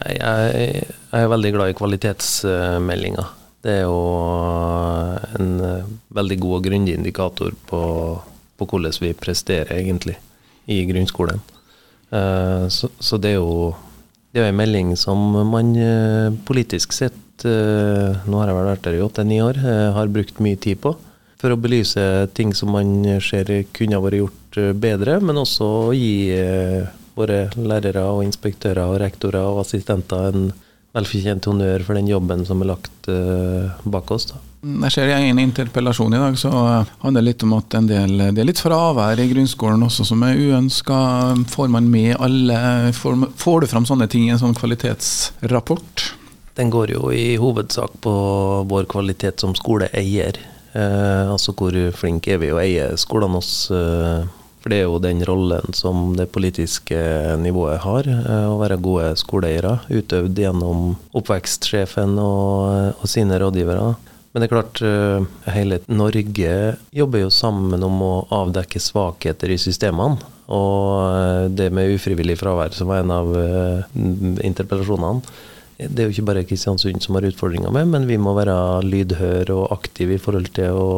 Jeg 0.08 0.88
er 1.12 1.30
veldig 1.36 1.56
glad 1.60 1.76
i 1.76 1.78
kvalitetsmeldinga. 1.78 3.28
Det 3.62 3.74
er 3.78 3.84
jo 3.86 3.98
en 5.38 5.50
eh, 5.62 5.90
veldig 6.18 6.38
god 6.42 6.58
og 6.58 6.66
grundig 6.66 6.96
indikator 6.98 7.54
på, 7.70 7.82
på 8.58 8.68
hvordan 8.68 8.96
vi 9.04 9.14
presterer, 9.18 9.76
egentlig, 9.78 10.18
i 10.66 10.82
grunnskolen. 10.90 11.44
Eh, 12.10 12.66
så, 12.74 12.90
så, 12.98 13.20
det 13.22 13.36
er 13.36 13.38
jo 13.38 13.76
det 14.34 14.42
er 14.42 14.50
en 14.50 14.58
melding 14.58 14.96
som 14.98 15.22
man 15.52 15.76
eh, 15.78 16.34
politisk 16.48 16.96
sett, 16.96 17.18
nå 17.42 18.38
har 18.38 18.52
jeg 18.52 18.54
vel 18.54 18.68
vært 18.70 18.84
der 18.86 18.96
i 19.00 19.02
åtte-ni 19.02 19.40
år, 19.42 19.58
har 19.96 20.12
brukt 20.14 20.38
mye 20.46 20.60
tid 20.62 20.78
på. 20.84 20.92
For 21.42 21.50
å 21.50 21.58
belyse 21.58 22.04
ting 22.38 22.52
som 22.54 22.70
man 22.76 22.92
ser 23.26 23.50
kunne 23.74 23.98
ha 23.98 24.04
vært 24.04 24.20
gjort 24.20 24.60
bedre, 24.78 25.16
men 25.26 25.42
også 25.42 25.90
gi 25.98 26.30
våre 27.18 27.40
lærere 27.58 28.04
og 28.14 28.22
inspektører 28.28 28.94
og 28.94 29.00
rektorer 29.02 29.42
og 29.42 29.64
assistenter 29.64 30.30
en 30.30 30.52
velfortjent 30.96 31.48
honnør 31.48 31.84
for 31.88 31.98
den 31.98 32.10
jobben 32.12 32.46
som 32.48 32.64
er 32.64 32.74
lagt 32.74 33.12
uh, 33.12 33.72
bak 33.84 34.12
oss. 34.12 34.30
da. 34.32 34.42
Jeg 34.62 34.94
ser 34.94 35.10
i 35.10 35.30
en 35.32 35.40
interpellasjon 35.42 36.14
i 36.14 36.20
dag, 36.22 36.36
så 36.38 36.52
handler 37.02 37.24
det 37.24 37.28
litt 37.32 37.46
om 37.48 37.56
at 37.58 37.78
en 37.80 37.88
del, 37.90 38.12
det 38.36 38.44
er 38.44 38.46
litt 38.46 38.62
fravær 38.62 39.18
i 39.18 39.26
grunnskolen 39.32 39.82
også 39.88 40.06
som 40.12 40.22
er 40.28 40.38
uønska. 40.38 40.98
Får 41.50 41.72
man 41.74 41.88
med 41.90 42.14
alle 42.22 42.92
får, 42.94 43.18
får, 43.42 43.64
du 43.64 43.72
fram 43.72 43.88
sånne 43.90 44.06
ting 44.12 44.28
i 44.28 44.36
en 44.36 44.42
sånn 44.42 44.54
kvalitetsrapport? 44.58 46.12
Den 46.60 46.70
går 46.70 46.94
jo 46.94 47.10
i 47.16 47.40
hovedsak 47.42 47.96
på 48.06 48.14
vår 48.70 48.86
kvalitet 48.92 49.42
som 49.42 49.56
skoleeier. 49.58 50.38
Eh, 50.78 51.26
altså 51.26 51.56
hvor 51.58 51.74
flinke 51.98 52.36
er 52.36 52.44
vi 52.44 52.52
å 52.54 52.62
eie 52.62 52.92
skolene 53.02 53.42
oss. 53.42 53.56
Eh, 53.74 54.30
for 54.62 54.70
det 54.70 54.78
er 54.78 54.86
jo 54.86 55.02
den 55.02 55.24
rollen 55.26 55.74
som 55.74 56.12
det 56.18 56.30
politiske 56.34 56.98
nivået 57.42 57.82
har, 57.82 58.08
eh, 58.08 58.46
å 58.46 58.60
være 58.62 58.78
gode 58.82 59.10
skoleeiere. 59.18 59.80
Utøvd 59.90 60.38
gjennom 60.38 60.96
oppvekstsjefen 61.18 62.14
og, 62.22 62.94
og, 63.02 63.08
sine 63.10 63.40
rådgivere. 63.42 63.96
Men 64.32 64.44
det 64.44 64.48
er 64.48 64.54
klart, 64.54 64.82
eh, 64.86 65.26
hele 65.52 65.82
Norge 65.90 66.78
jobber 66.94 67.26
jo 67.26 67.34
sammen 67.34 67.84
om 67.84 68.06
å 68.06 68.14
avdekke 68.30 68.80
svakheter 68.80 69.50
i 69.50 69.58
systemene. 69.58 70.22
Og 70.54 71.10
eh, 71.10 71.48
det 71.50 71.72
med 71.74 71.98
ufrivillig 71.98 72.38
fravær, 72.38 72.78
som 72.78 72.94
var 72.94 73.02
en 73.02 73.18
av 73.18 73.34
interpellasjonene, 74.46 75.26
det 75.82 76.04
er 76.04 76.06
jo 76.06 76.14
ikke 76.14 76.28
bare 76.28 76.46
Kristiansund 76.46 77.02
som 77.02 77.16
har 77.18 77.26
utfordringer 77.26 77.74
med, 77.74 77.88
men 77.90 78.04
vi 78.06 78.20
må 78.22 78.36
være 78.38 78.54
lydhøre 78.86 79.56
og 79.56 79.72
aktive 79.74 80.14
i 80.14 80.22
forhold 80.22 80.52
til 80.54 80.78
å 80.78 80.92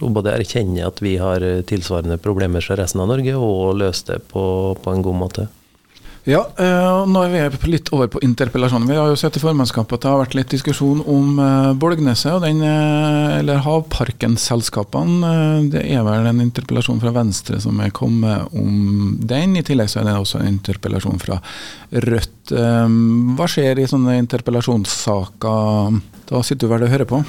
og 0.00 0.16
både 0.16 0.34
erkjenne 0.36 0.86
at 0.86 1.00
vi 1.04 1.16
har 1.20 1.44
tilsvarende 1.68 2.18
problemer 2.22 2.64
som 2.64 2.80
resten 2.80 3.04
av 3.04 3.12
Norge, 3.12 3.36
og 3.36 3.78
løse 3.80 4.10
det 4.10 4.20
på, 4.32 4.42
på 4.82 4.92
en 4.92 5.06
god 5.06 5.22
måte. 5.22 5.48
Ja, 6.26 6.40
eh, 6.58 7.04
nå 7.06 7.20
er 7.22 7.30
vi 7.30 7.38
litt 7.70 7.86
over 7.94 8.08
på 8.10 8.18
interpellasjonen. 8.26 8.88
Vi 8.90 8.96
har 8.98 9.12
jo 9.12 9.18
sett 9.18 9.36
i 9.38 9.42
formannskapet 9.44 9.94
at 9.94 10.02
det 10.02 10.10
har 10.10 10.22
vært 10.24 10.34
litt 10.34 10.50
diskusjon 10.56 11.04
om 11.06 11.38
eh, 11.38 11.70
Bolgneset 11.78 12.32
og 12.32 12.42
den, 12.42 12.58
eh, 12.66 13.36
eller 13.38 13.62
Havparken-selskapene. 13.62 15.70
Det 15.70 15.84
er 15.86 16.02
vel 16.02 16.26
en 16.26 16.42
interpellasjon 16.42 16.98
fra 17.04 17.14
Venstre 17.14 17.62
som 17.62 17.78
er 17.78 17.94
kommet 17.94 18.50
om 18.58 19.14
den. 19.22 19.54
I 19.54 19.62
tillegg 19.66 19.92
så 19.92 20.02
er 20.02 20.10
det 20.10 20.18
også 20.18 20.42
en 20.42 20.50
interpellasjon 20.56 21.22
fra 21.22 21.38
Rødt. 21.94 22.50
Hva 22.50 23.46
skjer 23.46 23.78
i 23.78 23.86
sånne 23.86 24.18
interpellasjonssaker? 24.18 26.00
Da 26.26 26.42
sitter 26.42 26.66
du 26.66 26.74
vel 26.74 26.88
og 26.88 26.90
hører 26.90 27.06
på? 27.06 27.22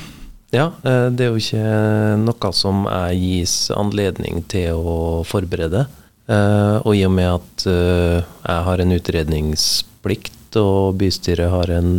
Ja, 0.55 0.71
eh, 0.83 1.07
det 1.11 1.25
er 1.25 1.33
jo 1.33 1.41
ikke 1.41 2.17
noe 2.21 2.51
som 2.55 2.85
jeg 2.87 3.19
gis 3.19 3.55
anledning 3.75 4.43
til 4.47 4.79
å 4.79 5.23
forberede. 5.27 5.87
Eh, 6.27 6.77
og 6.83 6.93
i 6.95 7.03
og 7.07 7.13
med 7.15 7.31
at 7.33 7.65
eh, 7.67 8.19
jeg 8.21 8.67
har 8.69 8.83
en 8.83 8.95
utredningsplikt, 8.95 10.33
og 10.57 10.95
bystyret 11.01 11.51
har 11.51 11.69
en 11.75 11.91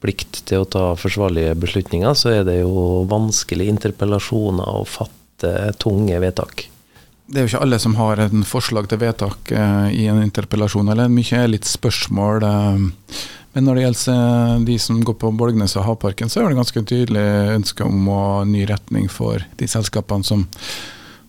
plikt 0.00 0.44
til 0.46 0.62
å 0.62 0.68
ta 0.70 0.84
forsvarlige 0.96 1.56
beslutninger, 1.58 2.14
så 2.16 2.30
er 2.30 2.46
det 2.46 2.60
jo 2.60 3.02
vanskelige 3.10 3.74
interpellasjoner 3.74 4.78
å 4.78 4.86
fatte 4.88 5.50
tunge 5.82 6.20
vedtak. 6.22 6.68
Det 7.26 7.40
er 7.40 7.46
jo 7.46 7.52
ikke 7.54 7.62
alle 7.64 7.78
som 7.80 7.94
har 7.96 8.20
en 8.20 8.44
forslag 8.44 8.88
til 8.90 9.00
vedtak 9.00 9.50
i 9.54 10.04
en 10.12 10.20
interpellasjon, 10.20 10.90
eller 10.92 11.08
mye 11.08 11.38
er 11.40 11.48
litt 11.54 11.64
spørsmål. 11.64 12.44
Men 13.54 13.68
når 13.68 13.76
det 13.76 13.84
gjelder 13.84 14.16
eh, 14.16 14.64
de 14.66 14.76
som 14.82 14.98
går 15.06 15.16
på 15.22 15.30
Borgnes 15.38 15.76
og 15.78 15.86
Havparken, 15.86 16.30
så 16.30 16.42
er 16.42 16.50
det 16.50 16.58
ganske 16.58 16.82
tydelig 16.90 17.22
ønske 17.54 17.86
om 17.86 18.10
å 18.10 18.22
ny 18.50 18.64
retning 18.66 19.06
for 19.12 19.44
de 19.60 19.68
selskapene 19.70 20.26
som 20.26 20.42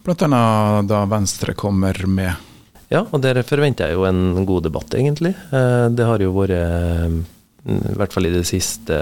bl.a. 0.05 0.41
da 0.89 1.03
Venstre 1.09 1.53
kommer 1.57 2.01
med. 2.09 2.33
Ja, 2.89 3.03
og 3.05 3.21
der 3.21 3.41
forventer 3.45 3.89
jeg 3.89 3.99
jo 3.99 4.07
en 4.09 4.45
god 4.45 4.65
debatt, 4.65 4.97
egentlig. 4.97 5.35
Eh, 5.53 5.85
det 5.93 6.09
har 6.09 6.21
jo 6.21 6.33
vært, 6.33 7.21
i 7.69 7.95
hvert 8.01 8.17
fall 8.17 8.29
i 8.29 8.33
det 8.33 8.45
siste, 8.49 8.97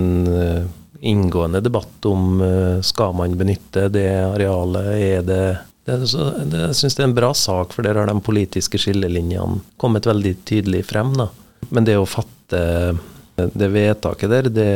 en 0.00 0.32
eh, 0.32 0.64
inngående 1.12 1.60
debatt 1.62 2.08
om 2.08 2.40
skal 2.82 3.12
man 3.14 3.36
benytte 3.38 3.84
det 3.92 4.08
arealet, 4.32 4.88
er 4.96 5.20
det 5.28 5.42
det, 5.88 6.60
jeg 6.60 6.76
syns 6.76 6.96
det 6.98 7.04
er 7.04 7.08
en 7.08 7.16
bra 7.16 7.30
sak, 7.36 7.72
for 7.74 7.86
der 7.86 7.98
har 7.98 8.10
de 8.10 8.16
politiske 8.24 8.80
skillelinjene 8.80 9.62
kommet 9.80 10.08
veldig 10.08 10.34
tydelig 10.48 10.84
frem. 10.90 11.14
da. 11.16 11.30
Men 11.70 11.88
det 11.88 11.96
å 11.98 12.08
fatte 12.08 12.60
det 13.38 13.70
vedtaket 13.70 14.30
der, 14.30 14.50
det, 14.50 14.68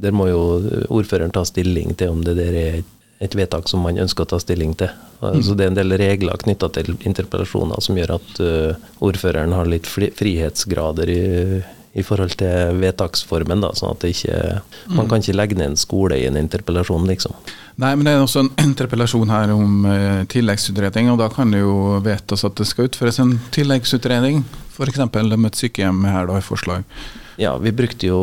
der 0.00 0.14
må 0.14 0.28
jo 0.30 0.40
ordføreren 0.88 1.34
ta 1.34 1.44
stilling 1.48 1.96
til 1.98 2.14
om 2.14 2.24
det 2.24 2.36
der 2.38 2.56
er 2.56 2.80
et 3.20 3.34
vedtak 3.36 3.68
som 3.68 3.82
man 3.84 3.98
ønsker 4.00 4.24
å 4.24 4.30
ta 4.32 4.38
stilling 4.40 4.72
til. 4.80 4.92
Altså 5.20 5.52
det 5.56 5.66
er 5.66 5.72
en 5.74 5.76
del 5.76 5.92
regler 6.00 6.40
knytta 6.40 6.70
til 6.72 6.94
interpellasjoner 7.04 7.82
som 7.84 7.98
gjør 7.98 8.14
at 8.16 8.38
uh, 8.40 8.86
ordføreren 9.04 9.52
har 9.52 9.68
litt 9.68 9.88
fri, 9.90 10.08
frihetsgrader 10.16 11.12
i, 11.12 11.20
i, 11.92 12.04
forhold 12.06 12.36
til 12.38 12.78
vedtaksformen. 12.80 13.64
Da, 13.64 13.72
sånn 13.76 13.96
at 13.96 14.04
det 14.04 14.14
ikke, 14.14 14.38
Man 14.94 15.10
kan 15.10 15.24
ikke 15.24 15.36
legge 15.36 15.58
ned 15.58 15.72
en 15.72 15.80
skole 15.80 16.18
i 16.20 16.26
en 16.28 16.38
interpellasjon, 16.40 17.06
liksom. 17.10 17.34
Nei, 17.80 17.94
men 17.96 18.06
det 18.06 18.14
er 18.14 18.24
også 18.24 18.44
en 18.44 18.52
interpellasjon 18.70 19.32
her 19.32 19.54
om 19.54 19.86
eh, 19.90 20.22
tilleggsutredning, 20.30 21.12
og 21.12 21.20
da 21.22 21.30
kan 21.32 21.52
det 21.54 21.62
jo 21.64 22.00
vedtas 22.04 22.46
at 22.46 22.58
det 22.60 22.68
skal 22.70 22.90
utføres 22.90 23.20
en 23.22 23.38
tilleggsutredning 23.54 24.44
F.eks. 24.80 25.00
med 25.12 25.50
et 25.50 25.60
sykehjem 25.60 26.04
her 26.08 26.28
da, 26.30 26.38
i 26.40 26.44
forslag? 26.44 26.86
Ja, 27.40 27.56
vi 27.60 27.72
brukte 27.72 28.08
jo 28.08 28.20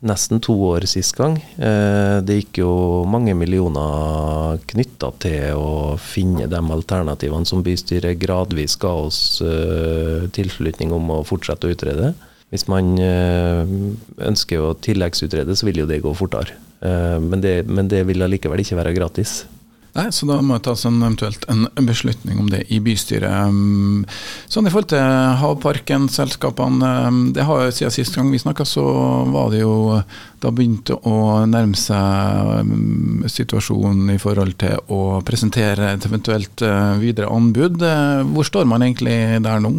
nesten 0.00 0.40
to 0.40 0.54
år 0.70 0.86
sist 0.88 1.16
gang. 1.18 1.36
Eh, 1.60 2.18
det 2.24 2.38
gikk 2.38 2.62
jo 2.62 2.70
mange 3.08 3.34
millioner 3.36 4.60
knytta 4.70 5.12
til 5.20 5.60
å 5.60 5.96
finne 6.00 6.48
de 6.50 6.60
alternativene 6.60 7.48
som 7.48 7.64
bystyret 7.64 8.20
gradvis 8.20 8.78
ga 8.80 8.94
oss 9.04 9.20
eh, 9.44 10.26
tilslutning 10.32 10.94
om 10.96 11.12
å 11.18 11.22
fortsette 11.28 11.68
å 11.68 11.74
utrede. 11.74 12.14
Hvis 12.50 12.66
man 12.70 12.96
eh, 12.98 13.70
ønsker 14.26 14.64
å 14.64 14.74
tilleggsutrede, 14.82 15.54
så 15.56 15.68
vil 15.68 15.84
jo 15.84 15.88
det 15.90 16.02
gå 16.04 16.14
fortere. 16.18 16.58
Men 16.80 17.42
det, 17.44 17.66
men 17.68 17.90
det 17.92 18.06
vil 18.08 18.24
allikevel 18.24 18.62
ikke 18.62 18.78
være 18.78 18.94
gratis. 18.96 19.42
Nei, 19.90 20.06
så 20.14 20.26
da 20.28 20.36
må 20.38 20.54
det 20.54 20.68
tas 20.68 20.84
en, 20.86 21.00
eventuelt 21.02 21.44
en 21.50 21.64
beslutning 21.86 22.38
om 22.38 22.46
det 22.50 22.62
i 22.70 22.78
bystyret. 22.82 23.26
Um, 23.50 24.04
sånn 24.46 24.68
i 24.68 24.70
forhold 24.70 24.92
til 24.92 25.02
Havparken, 25.40 26.06
selskapene. 26.12 26.90
Det 27.34 27.46
har 27.46 27.72
Siden 27.74 27.94
sist 27.94 28.14
gang 28.14 28.30
vi 28.30 28.38
snakka, 28.38 28.66
så 28.66 28.84
var 29.30 29.50
det 29.50 29.64
jo 29.64 29.98
Da 30.40 30.52
begynte 30.54 30.94
å 31.04 31.42
nærme 31.50 31.76
seg 31.76 32.70
situasjonen 33.28 34.14
i 34.14 34.20
forhold 34.22 34.54
til 34.62 34.78
å 34.94 35.20
presentere 35.26 35.90
et 35.96 36.06
eventuelt 36.06 36.62
videre 37.02 37.28
anbud. 37.28 37.82
Hvor 38.30 38.46
står 38.46 38.70
man 38.70 38.86
egentlig 38.86 39.42
der 39.44 39.60
nå? 39.60 39.74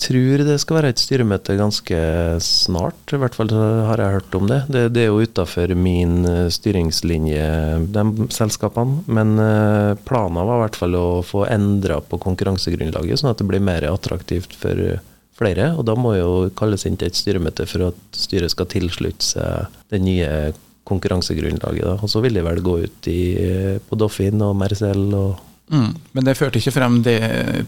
Tror 0.00 0.42
det 0.46 0.56
skal 0.62 0.78
være 0.78 0.90
et 0.92 1.00
styremøte 1.00 1.56
ganske 1.58 1.98
snart, 2.42 3.14
i 3.14 3.20
hvert 3.20 3.36
fall 3.36 3.52
har 3.54 4.00
jeg 4.02 4.16
hørt 4.16 4.36
om 4.36 4.48
det. 4.50 4.60
Det, 4.72 4.84
det 4.94 5.04
er 5.04 5.10
jo 5.12 5.22
utafor 5.22 5.74
min 5.78 6.26
eh, 6.28 6.50
styringslinje, 6.52 7.46
de 7.94 8.28
selskapene. 8.34 9.04
Men 9.06 9.38
eh, 9.38 9.94
planen 10.08 10.40
var 10.42 10.58
i 10.58 10.62
hvert 10.64 10.78
fall 10.82 10.98
å 10.98 11.08
få 11.26 11.46
endra 11.48 12.00
på 12.02 12.20
konkurransegrunnlaget, 12.22 13.22
sånn 13.22 13.32
at 13.32 13.42
det 13.42 13.48
blir 13.48 13.64
mer 13.64 13.86
attraktivt 13.90 14.56
for 14.58 14.98
flere. 15.38 15.72
Og 15.78 15.86
da 15.88 15.96
må 15.98 16.16
jo 16.18 16.30
kalles 16.58 16.86
inn 16.88 16.98
til 17.00 17.10
et 17.10 17.18
styremøte 17.18 17.66
for 17.70 17.90
at 17.90 18.18
styret 18.18 18.54
skal 18.54 18.70
tilslutte 18.70 19.34
seg 19.34 19.80
det 19.94 20.02
nye 20.02 20.30
konkurransegrunnlaget. 20.88 21.86
Da. 21.86 21.96
Og 22.02 22.10
så 22.12 22.22
vil 22.24 22.36
de 22.36 22.44
vel 22.44 22.62
gå 22.64 22.78
ut 22.84 23.10
i, 23.10 23.20
eh, 23.40 23.76
på 23.80 23.98
Doffin 23.98 24.42
og 24.44 24.56
Mercell 24.58 25.06
og 25.14 25.38
mm, 25.72 25.92
Men 26.12 26.26
det 26.26 26.36
førte 26.38 26.60
ikke 26.60 26.74
frem 26.76 27.00
det 27.06 27.20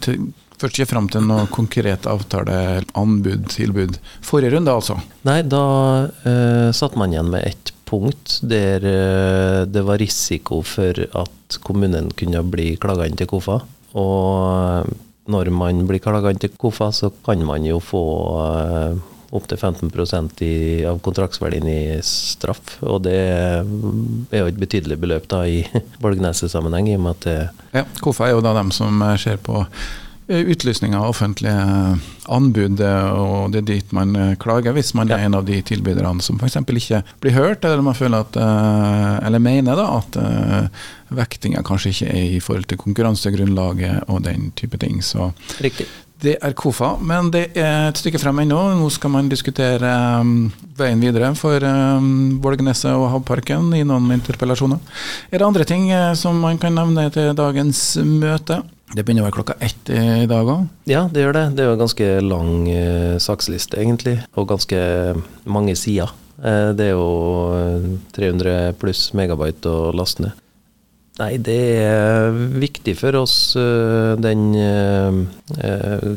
til 0.05 0.29
først 0.61 0.79
ikke 0.79 0.91
fram 0.93 1.09
til 1.13 1.25
noe 1.27 1.47
konkret 1.53 2.07
avtale, 2.11 2.83
anbud, 2.97 3.49
tilbud. 3.53 3.99
Forrige 4.25 4.57
runde, 4.57 4.73
altså? 4.73 4.99
Nei, 5.29 5.41
da 5.47 5.65
uh, 6.09 6.69
satt 6.77 6.97
man 6.99 7.15
igjen 7.15 7.33
med 7.33 7.47
ett 7.49 7.73
punkt 7.87 8.41
der 8.43 8.83
uh, 8.83 9.65
det 9.69 9.85
var 9.87 10.01
risiko 10.03 10.63
for 10.67 11.03
at 11.07 11.59
kommunen 11.67 12.11
kunne 12.19 12.45
bli 12.51 12.73
klaga 12.83 13.09
inn 13.09 13.19
til 13.19 13.31
KOFA. 13.31 13.61
Og 13.97 14.97
når 15.31 15.53
man 15.55 15.85
blir 15.89 16.03
klaga 16.03 16.33
inn 16.33 16.41
til 16.41 16.55
KOFA, 16.57 16.91
så 16.95 17.13
kan 17.27 17.45
man 17.47 17.67
jo 17.67 17.79
få 17.83 18.07
uh, 18.39 19.13
opptil 19.37 19.59
15 19.59 19.91
i, 20.47 20.55
av 20.87 21.01
kontraktsverdien 21.05 21.67
i 21.69 21.81
straff. 22.07 22.79
Og 22.87 23.03
det 23.05 23.19
er 23.19 24.41
jo 24.41 24.49
et 24.49 24.61
betydelig 24.61 24.97
beløp 25.03 25.29
da 25.29 25.43
i 25.45 25.61
Bolgneset-sammenheng, 26.03 26.89
i 26.89 26.97
og 26.97 27.05
med 27.05 27.19
at 27.19 27.29
det 27.29 27.39
Ja, 27.77 27.87
KOFA 28.01 28.31
er 28.31 28.37
jo 28.39 28.45
da 28.47 28.57
dem 28.57 28.73
som 28.73 29.03
ser 29.21 29.37
på 29.43 29.67
Eh, 29.67 30.06
utlysning 30.29 30.97
av 30.97 31.09
offentlige 31.11 31.55
eh, 31.55 32.07
anbud, 32.35 32.81
eh, 32.81 33.11
og 33.11 33.53
det 33.55 33.63
er 33.63 33.69
dit 33.71 33.93
man 33.97 34.17
klager 34.43 34.75
hvis 34.77 34.95
man 34.99 35.11
er 35.11 35.27
en 35.27 35.39
av 35.39 35.47
de 35.49 35.61
tilbyderne 35.63 36.25
som 36.25 36.41
f.eks. 36.41 36.59
ikke 36.63 37.03
blir 37.23 37.37
hørt, 37.37 37.65
eller 37.65 37.85
man 37.87 37.99
føler 37.99 38.25
at, 38.25 38.41
eller 39.27 39.43
mener 39.43 39.79
da, 39.79 39.87
at 40.01 40.19
vektinga 41.15 41.63
kanskje 41.67 41.93
ikke 41.93 42.11
er 42.11 42.35
i 42.39 42.41
forhold 42.43 42.67
til 42.71 42.81
konkurransegrunnlaget 42.83 44.11
og 44.11 44.25
den 44.27 44.51
type 44.59 44.79
ting. 44.83 45.03
Så 45.05 45.31
Riktig. 45.63 45.87
Det 46.17 46.39
er 46.41 46.55
KOFA, 46.57 46.95
men 47.05 47.29
det 47.29 47.51
er 47.61 47.91
et 47.91 47.99
stykke 48.01 48.19
frem 48.19 48.39
ennå. 48.41 48.57
Nå 48.79 48.87
skal 48.95 49.13
man 49.13 49.27
diskutere 49.29 49.91
um, 50.23 50.47
veien 50.79 51.03
videre 51.03 51.29
for 51.37 51.61
um, 51.61 52.39
og 52.41 53.05
Havparken 53.13 53.75
i 53.77 53.83
noen 53.85 54.09
interpellasjoner. 54.15 54.81
Er 55.29 55.43
det 55.43 55.47
andre 55.47 55.67
ting 55.69 55.91
uh, 55.93 56.15
som 56.17 56.41
man 56.41 56.57
kan 56.59 56.73
nevne 56.73 57.11
til 57.13 57.37
dagens 57.37 57.83
møte? 58.01 58.63
Det 58.95 59.03
begynner 59.03 59.25
å 59.25 59.27
være 59.27 59.37
klokka 59.41 59.57
ett 59.67 59.91
i 59.91 60.29
dag 60.31 60.47
òg? 60.47 60.67
Ja, 60.87 61.07
det 61.11 61.25
gjør 61.25 61.35
det. 61.35 61.45
Det 61.57 61.65
er 61.65 61.71
jo 61.71 61.75
en 61.75 61.83
ganske 61.83 62.11
lang 62.23 62.53
eh, 62.71 63.17
saksliste, 63.23 63.81
egentlig. 63.83 64.21
Og 64.39 64.47
ganske 64.53 64.79
mange 65.43 65.75
sider. 65.79 66.13
Eh, 66.39 66.71
det 66.79 66.93
er 66.93 66.95
jo 66.95 67.97
300 68.15 68.77
pluss 68.79 69.09
megabyte 69.19 69.73
å 69.73 69.91
laste 69.97 70.29
ned. 70.29 70.43
Nei, 71.17 71.33
det 71.41 71.61
er 71.81 72.35
viktig 72.61 72.93
for 72.99 73.17
oss. 73.23 73.57
Uh, 73.57 74.13
den 74.21 74.51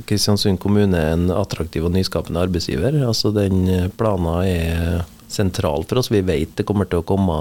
Kristiansund 0.10 0.60
kommune 0.60 1.00
er 1.00 1.14
en 1.16 1.30
attraktiv 1.32 1.88
og 1.88 1.94
nyskapende 1.96 2.42
arbeidsgiver. 2.44 2.98
Altså 3.08 3.32
den 3.32 3.64
planen 3.96 4.44
er 4.44 5.06
sentral 5.30 5.86
for 5.88 6.02
oss. 6.02 6.12
Vi 6.12 6.22
vet 6.26 6.56
det 6.58 6.66
kommer 6.68 6.90
til 6.90 7.02
å 7.02 7.08
komme 7.08 7.38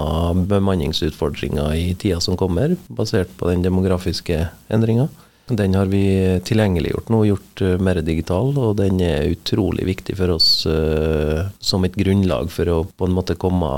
bemanningsutfordringer 0.49 1.73
i 1.77 1.93
tida 1.99 2.21
som 2.23 2.37
kommer, 2.39 2.75
basert 2.87 3.31
på 3.39 3.49
den 3.49 3.65
demografiske 3.65 4.45
endringa. 4.69 5.09
Den 5.49 5.73
har 5.73 5.89
vi 5.89 6.03
tilgjengeliggjort 6.45 7.09
nå, 7.09 7.23
gjort 7.29 7.61
uh, 7.65 7.75
mer 7.81 8.01
digital, 8.05 8.51
og 8.57 8.75
den 8.79 8.99
er 9.03 9.31
utrolig 9.31 9.87
viktig 9.87 10.15
for 10.19 10.35
oss 10.35 10.49
uh, 10.69 11.49
som 11.59 11.85
et 11.87 11.97
grunnlag 11.97 12.51
for 12.53 12.69
å 12.69 12.77
på 12.85 13.07
en 13.07 13.15
måte 13.15 13.37
komme 13.39 13.69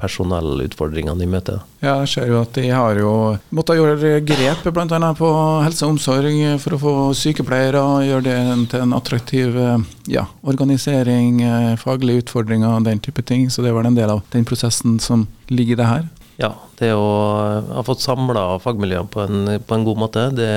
personellutfordringene 0.00 1.26
i 1.26 1.30
møte. 1.30 1.60
Ja, 1.84 2.00
jeg 2.02 2.10
ser 2.14 2.30
jo 2.32 2.40
at 2.40 2.56
de 2.56 2.66
har 2.72 2.98
jo 2.98 3.12
måttet 3.54 3.78
gjøre 3.78 4.18
grep 4.26 4.66
bl.a. 4.66 5.12
på 5.18 5.30
helse 5.62 5.86
og 5.86 5.94
omsorg 5.94 6.42
for 6.62 6.76
å 6.76 6.82
få 6.82 6.96
sykepleiere, 7.18 7.84
gjøre 8.08 8.26
det 8.26 8.38
til 8.72 8.86
en 8.86 8.96
attraktiv 8.96 9.56
uh, 9.56 9.78
ja, 10.10 10.26
organisering, 10.46 11.42
faglige 11.80 12.26
utfordringer 12.26 12.78
og 12.78 12.86
den 12.88 13.02
type 13.02 13.22
ting. 13.26 13.48
Så 13.50 13.62
det 13.62 13.74
var 13.76 13.86
en 13.86 13.98
del 13.98 14.10
av 14.12 14.24
den 14.34 14.46
prosessen 14.48 15.00
som 15.02 15.26
ligger 15.50 15.76
i 15.76 15.80
det 15.82 15.90
her. 15.90 16.06
Ja, 16.36 16.50
det 16.76 16.90
å 16.92 17.04
ha 17.72 17.82
fått 17.86 18.02
samla 18.04 18.58
fagmiljøene 18.60 19.08
på, 19.08 19.24
på, 19.64 19.76
en 19.76 19.86
god 19.86 20.00
måte, 20.02 20.26
det, 20.36 20.50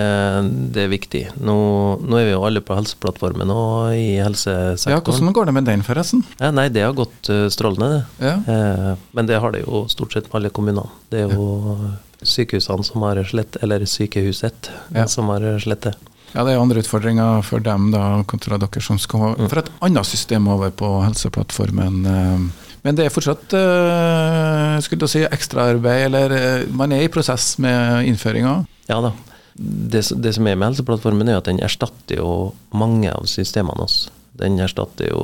det 0.76 0.84
er 0.84 0.92
viktig. 0.92 1.22
Nå, 1.40 1.56
nå, 2.04 2.18
er 2.20 2.28
vi 2.28 2.34
jo 2.34 2.44
alle 2.44 2.64
på 2.66 2.76
Helseplattformen 2.76 3.54
og 3.54 3.94
i 3.96 4.18
helsesektoren. 4.20 4.98
Ja, 4.98 5.00
Hvordan 5.06 5.38
går 5.38 5.48
det 5.48 5.56
med 5.56 5.70
den, 5.72 5.86
forresten? 5.88 6.26
Ja, 6.42 6.52
nei, 6.56 6.68
Det 6.76 6.84
har 6.84 6.98
gått 6.98 7.32
uh, 7.32 7.48
strålende, 7.54 8.02
det. 8.20 8.28
Ja. 8.28 8.36
Eh, 8.44 8.92
men 9.16 9.32
det 9.32 9.40
har 9.40 9.56
det 9.56 9.64
jo 9.64 9.86
stort 9.92 10.16
sett 10.16 10.28
med 10.28 10.42
alle 10.42 10.52
kommunene. 10.52 10.92
Det 11.14 11.24
er 11.24 11.32
jo 11.38 11.48
ja. 11.72 11.94
sykehusene 12.28 12.84
som 12.84 13.08
har 13.08 13.24
slett, 13.32 13.56
eller 13.64 13.88
sykehuset 13.88 14.72
som 15.08 15.32
har 15.32 15.48
slett 15.64 15.88
det. 15.88 15.96
Ja, 16.34 16.44
det 16.44 16.54
er 16.54 16.62
andre 16.62 16.84
utfordringer 16.84 17.40
for 17.48 17.64
dem 17.64 17.88
da, 17.96 18.20
kontra 18.30 18.60
dere 18.62 18.84
som 18.84 19.00
skal 19.02 19.32
mm. 19.40 19.48
for 19.48 19.64
et 19.64 19.72
annet 19.86 20.06
system 20.06 20.52
over 20.52 20.76
på 20.76 20.92
Helseplattformen. 21.08 22.04
Uh, 22.04 22.68
men 22.86 22.98
det 22.98 23.06
er 23.06 23.14
fortsatt 23.14 23.56
uh, 23.56 24.78
skulle 24.84 25.10
si, 25.12 25.24
ekstraarbeid, 25.28 26.06
eller 26.10 26.36
uh, 26.36 26.70
man 26.76 26.94
er 26.96 27.06
i 27.06 27.12
prosess 27.12 27.54
med 27.62 28.08
innføringa? 28.10 28.62
Ja 28.92 29.02
da. 29.04 29.12
Det, 29.60 30.06
det, 30.24 30.32
som 30.38 30.48
er 30.48 30.56
med 30.56 30.70
Helseplattformen, 30.70 31.28
er 31.28 31.42
at 31.42 31.50
den 31.50 31.60
erstatter 31.64 32.16
jo 32.22 32.32
mange 32.72 33.12
av 33.12 33.26
systemene 33.28 33.84
oss. 33.84 34.08
Den 34.40 34.56
erstatter 34.64 35.10
jo 35.12 35.20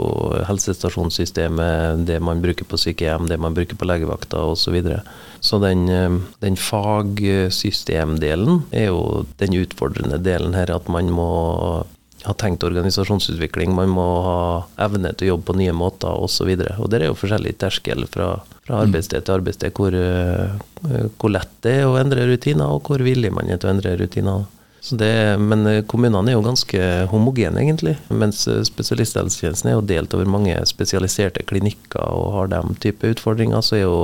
helsestasjonssystemet, 0.49 2.03
det 2.07 2.19
man 2.19 2.41
bruker 2.43 2.65
på 2.67 2.77
sykehjem, 2.79 3.27
det 3.31 3.37
man 3.39 3.53
bruker 3.55 3.75
på 3.79 3.87
legevakta 3.87 4.37
osv. 4.51 4.59
Så, 4.65 4.71
videre. 4.75 4.99
så 5.39 5.59
den, 5.63 5.89
eh, 5.89 6.19
den 6.43 6.57
fagsystemdelen 6.59 8.63
er 8.75 8.85
jo 8.89 9.25
den 9.39 9.55
utfordrende 9.61 10.19
delen 10.19 10.53
her, 10.57 10.75
at 10.75 10.87
man 10.91 11.07
må 11.15 11.31
ha 12.25 12.33
tenkt 12.37 12.63
organisasjonsutvikling, 12.65 13.73
man 13.75 13.91
må 13.93 14.05
ha 14.25 14.39
evne 14.87 15.13
til 15.13 15.27
å 15.27 15.31
jobbe 15.33 15.49
på 15.49 15.57
nye 15.61 15.75
måter 15.75 16.09
osv. 16.09 16.49
Og, 16.49 16.65
så 16.65 16.81
og 16.81 16.89
det 16.91 17.01
er 17.01 17.09
jo 17.09 17.19
forskjellig 17.19 17.55
terskel 17.61 18.07
fra, 18.11 18.31
fra 18.65 18.81
arbeidssted 18.83 19.25
til 19.25 19.37
arbeidssted 19.37 19.77
hvor, 19.77 19.95
uh, 19.95 20.57
hvor, 21.19 21.31
lett 21.33 21.53
det 21.65 21.79
er 21.81 21.87
å 21.89 21.97
endre 22.01 22.27
rutiner, 22.29 22.67
og 22.67 22.89
hvor 22.89 23.05
villig 23.05 23.33
man 23.33 23.49
er 23.49 23.61
til 23.61 23.69
å 23.69 23.75
endre 23.75 23.95
rutiner. 24.01 24.45
Det, 24.85 25.37
men 25.41 25.65
eh, 25.65 25.79
kommunene 25.89 26.29
er 26.29 26.35
jo 26.35 26.43
ganske 26.45 26.81
homogene, 27.09 27.57
egentlig. 27.57 27.95
Mens 28.13 28.43
eh, 28.45 28.59
spesialisthelsetjenesten 28.67 29.71
er 29.71 29.79
jo 29.79 29.87
delt 29.89 30.13
over 30.13 30.29
mange 30.29 30.59
spesialiserte 30.69 31.41
klinikker 31.49 32.05
og 32.05 32.27
har 32.35 32.51
de 32.53 32.61
type 32.83 33.09
utfordringer, 33.15 33.65
så 33.65 33.79
er 33.79 33.83
jo 33.87 33.97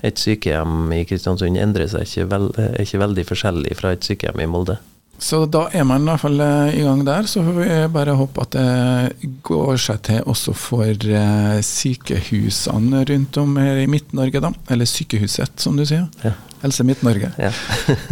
et 0.00 0.20
sykehjem 0.20 0.94
i 0.96 1.02
Kristiansund 1.08 1.60
endrer 1.60 1.92
seg 1.92 2.08
ikke, 2.08 2.26
veld, 2.32 2.56
ikke 2.80 3.02
veldig 3.04 3.28
forskjellig 3.28 3.76
fra 3.76 3.92
et 3.92 4.08
sykehjem 4.08 4.40
i 4.46 4.48
Molde. 4.48 4.78
Så 5.18 5.44
da 5.46 5.66
er 5.72 5.84
man 5.88 6.02
i 6.04 6.10
hvert 6.10 6.22
fall 6.24 6.40
eh, 6.42 6.78
i 6.80 6.82
gang 6.84 7.04
der. 7.06 7.28
Så 7.30 7.42
får 7.46 7.58
vi 7.58 7.68
bare 7.94 8.16
håpe 8.18 8.44
at 8.44 8.56
det 8.56 9.30
går 9.46 9.76
seg 9.80 10.02
til 10.08 10.30
også 10.30 10.54
for 10.58 10.90
eh, 10.90 11.60
sykehusene 11.64 13.04
rundt 13.10 13.38
om 13.40 13.56
her 13.60 13.84
i 13.84 13.88
Midt-Norge, 13.90 14.42
da. 14.44 14.52
Eller 14.74 14.90
sykehuset, 14.90 15.54
som 15.60 15.78
du 15.78 15.84
sier. 15.88 16.08
Ja. 16.24 16.34
Helse 16.64 16.86
Midt-Norge. 16.86 17.32
Ja. 17.38 17.52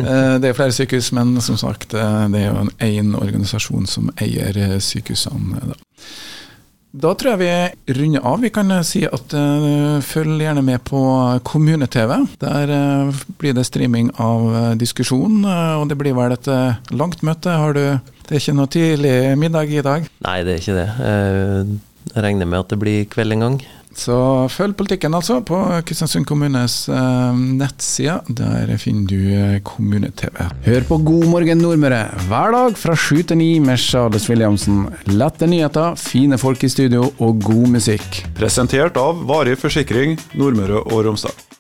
Eh, 0.03 0.37
det 0.43 0.51
er 0.51 0.57
flere 0.57 0.75
sykehus, 0.75 1.13
men 1.15 1.37
som 1.45 1.57
sagt, 1.61 1.93
det 1.93 2.03
er 2.41 2.47
jo 2.49 2.65
en 2.65 2.71
én 2.83 3.13
organisasjon 3.17 3.87
som 3.89 4.11
eier 4.21 4.57
sykehusene. 4.83 5.61
da. 5.73 5.77
Da 6.93 7.15
tror 7.17 7.33
jeg 7.33 7.41
vi 7.41 7.95
runder 7.97 8.25
av. 8.29 8.43
Vi 8.45 8.51
kan 8.53 8.69
eh, 8.75 8.83
si 8.85 9.01
at 9.09 9.33
uh, 9.33 9.97
følg 10.05 10.43
gjerne 10.45 10.61
med 10.67 10.83
på 10.85 11.01
Kommune-TV. 11.49 12.19
Der 12.43 12.73
uh, 12.73 13.23
blir 13.41 13.57
det 13.57 13.65
streaming 13.65 14.11
av 14.21 14.45
uh, 14.53 14.59
diskusjon, 14.77 15.41
og 15.49 15.87
det 15.89 15.97
blir 15.97 16.13
vel 16.19 16.37
et 16.37 16.51
langt 16.93 17.25
møte. 17.25 17.57
Har 17.57 17.73
du 17.73 17.85
Det 18.29 18.37
er 18.37 18.43
ikke 18.43 18.57
noe 18.59 18.69
tidlig 18.69 19.15
middag 19.41 19.73
i 19.73 19.81
dag? 19.85 20.05
Nei, 20.27 20.37
det 20.45 20.53
er 20.53 20.61
ikke 20.61 20.77
det. 20.77 20.89
Jeg 22.13 22.25
regner 22.27 22.49
med 22.49 22.61
at 22.61 22.71
det 22.75 22.79
blir 22.81 23.09
kveld 23.09 23.39
en 23.39 23.45
gang. 23.47 23.59
Så 23.99 24.17
følg 24.53 24.77
politikken, 24.79 25.15
altså, 25.15 25.41
på 25.45 25.59
Kristiansund 25.87 26.27
kommunes 26.29 26.89
eh, 26.93 27.43
nettside. 27.61 28.19
Der 28.29 28.73
finner 28.81 29.07
du 29.11 29.19
eh, 29.37 29.61
Kommune-TV. 29.67 30.49
Hør 30.67 30.89
på 30.89 31.01
God 31.07 31.29
morgen 31.33 31.63
Nordmøre 31.63 32.03
hver 32.29 32.57
dag 32.57 32.77
fra 32.79 32.97
sju 32.99 33.23
til 33.23 33.41
ni 33.41 33.51
med 33.63 33.81
Charles 33.83 34.29
Williamsen. 34.31 34.87
Lette 35.13 35.49
nyheter, 35.51 35.97
fine 36.01 36.41
folk 36.41 36.65
i 36.65 36.73
studio 36.73 37.11
og 37.19 37.43
god 37.45 37.73
musikk. 37.79 38.23
Presentert 38.39 38.99
av 39.01 39.25
Varig 39.29 39.59
forsikring 39.61 40.19
Nordmøre 40.39 40.85
og 40.87 41.03
Romsdal. 41.09 41.52